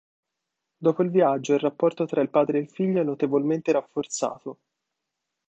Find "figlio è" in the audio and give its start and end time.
2.71-3.03